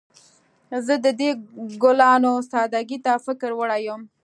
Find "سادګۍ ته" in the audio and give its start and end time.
2.51-3.11